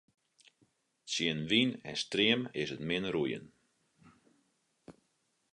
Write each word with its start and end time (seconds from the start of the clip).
Tsjin 1.07 1.41
wyn 1.49 1.71
en 1.89 1.97
stream 2.03 2.41
is 2.61 2.69
't 2.73 2.85
min 2.87 3.05
roeien. 3.13 3.45